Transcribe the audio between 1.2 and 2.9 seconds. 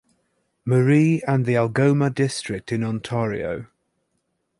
and the Algoma District in